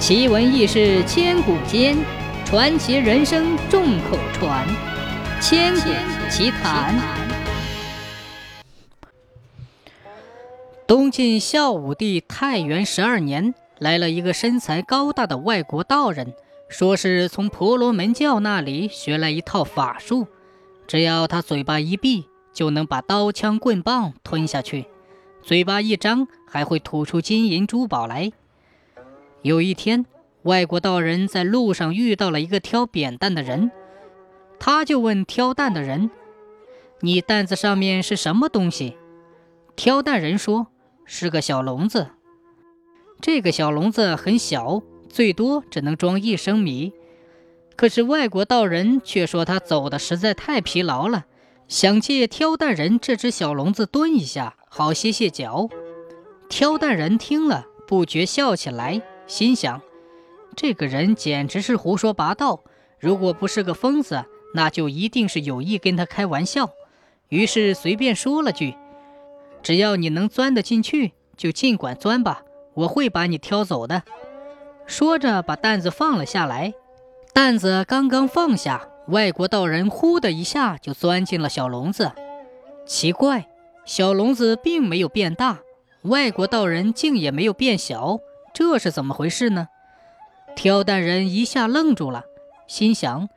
[0.00, 1.94] 奇闻异事千古间，
[2.46, 4.66] 传奇人生众口传。
[5.42, 5.90] 千古
[6.30, 6.98] 奇谈。
[10.86, 16.32] 东晋孝武帝太元十二年，来了一个身材高大的外国道人，
[16.70, 20.26] 说是从婆罗门教那里学来一套法术，
[20.86, 22.24] 只要他嘴巴一闭，
[22.54, 24.86] 就能把刀枪棍棒吞下去；
[25.42, 28.32] 嘴巴一张，还会吐出金银珠宝来。
[29.42, 30.04] 有一天，
[30.42, 33.70] 外国道人在路上遇到了一个挑扁担的人，
[34.58, 36.10] 他就问挑担的人
[37.00, 38.98] ：“你担子上面是什么东西？”
[39.76, 40.66] 挑担人说
[41.06, 42.08] ：“是个小笼子。
[43.22, 46.92] 这个小笼子很小，最多只能装一升米。
[47.76, 51.24] 可是外国道人却说他走的实在太疲劳了，
[51.66, 55.70] 想借挑担人这只小笼子蹲一下，好歇歇脚。”
[56.50, 59.00] 挑担人听了，不觉笑起来。
[59.30, 59.80] 心想，
[60.56, 62.64] 这个人简直是胡说八道。
[62.98, 66.68] 如果不是个疯子，那就一定是有意跟他开玩笑。
[67.28, 68.74] 于是随便说了句
[69.62, 72.42] ：“只要你能钻得进去，就尽管钻吧，
[72.74, 74.02] 我会把你挑走的。”
[74.84, 76.74] 说着，把担子放了下来。
[77.32, 82.10] 担子刚刚放下，外国道人呼的一下就钻进了小笼子。
[82.84, 83.46] 奇怪，
[83.84, 85.60] 小笼子并没有变大，
[86.02, 88.18] 外国道人竟也没有变小。
[88.52, 89.68] 这是怎么回事呢？
[90.56, 92.24] 挑担人一下愣住了，
[92.66, 93.28] 心想：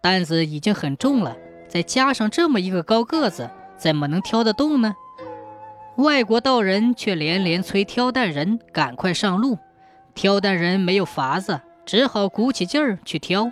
[0.00, 1.36] 担子已经很重了，
[1.68, 4.94] 再加上这么一个高个子，怎么能挑得动呢？
[5.96, 9.58] 外国道人却连连催挑担人赶快上路。
[10.14, 13.50] 挑担人没有法子，只好鼓起劲儿去挑。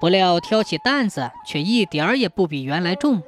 [0.00, 3.22] 不料挑起担子，却一点儿也不比原来重。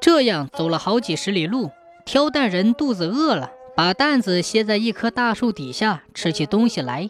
[0.00, 1.70] 这样走了好几十里路，
[2.04, 3.50] 挑担人肚子饿了。
[3.80, 7.08] 把担子歇在一棵大树底下，吃起东西来。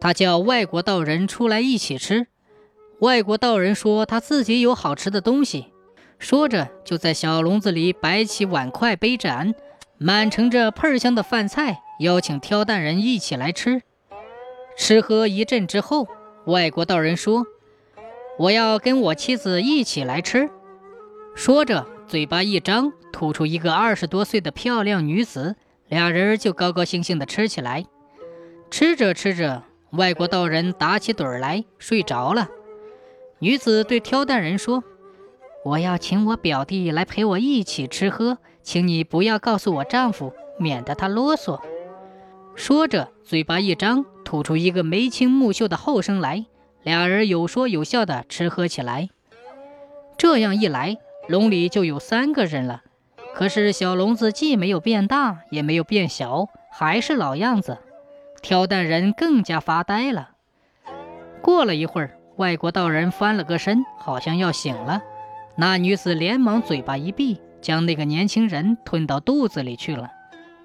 [0.00, 2.28] 他叫外国道人出来一起吃。
[3.00, 5.66] 外国道人说他自己有好吃的东西，
[6.18, 9.54] 说着就在小笼子里摆起碗筷杯盏，
[9.98, 13.82] 满盛着喷香的饭菜，邀请挑担人一起来吃。
[14.78, 16.08] 吃喝一阵之后，
[16.46, 17.44] 外国道人说
[18.40, 20.48] ：“我要跟我妻子一起来吃。”
[21.36, 25.54] 说着，嘴巴一张，吐出一个二十多岁的漂亮女子。
[25.88, 27.84] 俩人就高高兴兴地吃起来，
[28.70, 32.48] 吃着吃着，外国道人打起盹儿来，睡着了。
[33.38, 34.84] 女子对挑担人说
[35.64, 41.60] ：“我要请我表弟来陪我一起吃喝，请你不要告诉我丈夫，免得他啰嗦。”
[42.54, 46.46] 说着，嘴巴一张，吐出一个眉清目秀的后生来。
[46.82, 49.08] 俩人有说有笑地吃喝起来。
[50.16, 50.96] 这样一来，
[51.28, 52.82] 笼里就有三个人了。
[53.34, 57.78] 可是小笼子既没有变大，也没有变小，还是老样子。
[58.42, 60.30] 挑担人更加发呆了。
[61.42, 65.02] 过了一会儿，外国道人翻了个身，好像要醒了。
[65.56, 70.10] 那女子连忙嘴巴一闭，将那个年轻人吞到肚子里去了，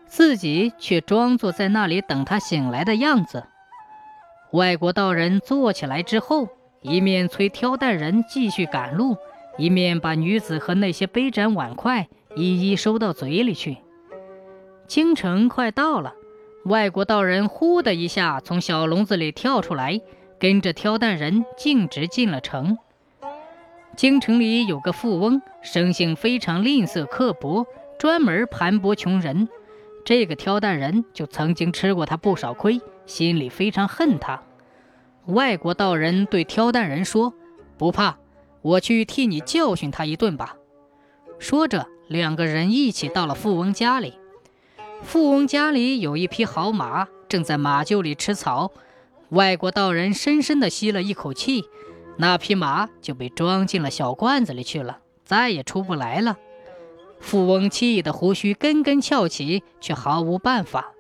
[0.06, 3.46] 自己却装作在那里等他醒来的样子。
[4.52, 6.48] 外国道人坐起来之后，
[6.82, 9.18] 一面催挑担人继续赶路，
[9.58, 12.08] 一面把女子和那些杯盏碗筷。
[12.36, 13.78] 一一收到嘴里去。
[14.88, 16.14] 京城快到了，
[16.66, 20.02] 外国道人呼的一下从小笼子里跳出来，
[20.40, 22.78] 跟着挑担人径直进了城。
[23.96, 27.66] 京城里有个富翁，生性非常吝啬刻薄，
[28.00, 29.48] 专门盘剥穷人。
[30.04, 34.42] 这个挑担人就曾经吃过他不少亏，心里非常恨他。
[35.28, 37.34] 外国道人对挑担人说
[37.78, 38.18] ：“不怕，
[38.62, 40.58] 我去替你教训他一顿吧。”
[41.40, 41.88] 说着。
[42.08, 44.14] 两个人一起到了富翁家里。
[45.02, 48.72] 富翁家里有一匹好马，正在马厩里吃草。
[49.30, 51.66] 外国道人深深地吸了一口气，
[52.18, 56.38] 那匹马就被装进了小罐子里去了，再也出不来了。
[57.20, 60.92] 富翁气得胡须根根翘起，却毫无办法。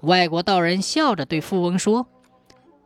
[0.00, 2.06] 外国道人笑着对富翁说：“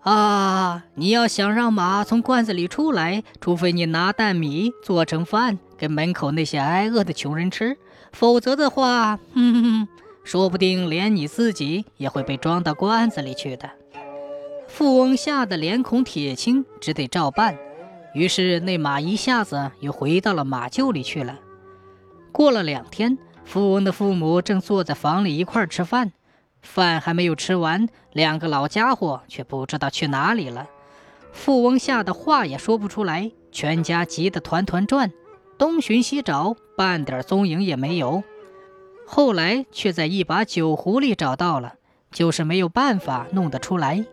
[0.03, 7.77] 啊，你要想让马从罐子里出来，除非你拿担米做成饭。”给门口那些挨饿的穷人吃，
[8.13, 9.89] 否则的话，哼哼哼，
[10.23, 13.69] 说不定连你自己也会被装到罐子里去的。
[14.69, 17.59] 富翁吓得脸孔铁青，只得照办。
[18.15, 21.41] 于是那马一下子又回到了马厩里去了。
[22.31, 26.13] 过了两天，富翁的父母正坐在房里一块吃饭，
[26.61, 30.69] 饭还没有吃完，两个老家伙却不知道去哪里了。
[31.33, 35.11] 富翁吓得话也说不出来，全家急得团团转。
[35.63, 38.25] 东寻西找，半点踪影也没有。
[39.07, 41.75] 后来却在一把酒壶里找到了，
[42.11, 44.05] 就是没有办法弄得出来。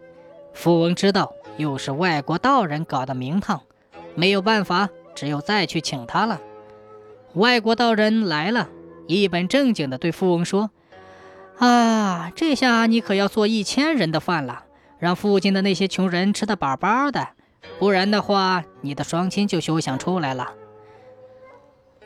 [0.54, 3.62] 富翁知道又是外国道人搞的名堂，
[4.14, 6.40] 没有办法，只有再去请他了。
[7.34, 8.70] 外国道人来了，
[9.08, 10.70] 一本正经地对富翁说
[11.58, 14.66] ：“啊，这下你可要做一千人的饭了，
[15.00, 17.30] 让附近的那些穷人吃得饱饱的，
[17.80, 20.52] 不然的话，你的双亲就休想出来了。”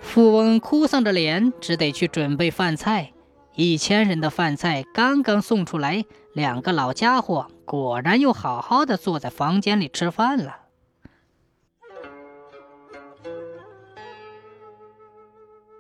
[0.04, 3.14] 富翁哭丧着脸，只得去准备饭菜。
[3.56, 10.63] 一千人的饭菜刚刚送出来，两个老家伙果然又好好的坐在房间里吃饭了。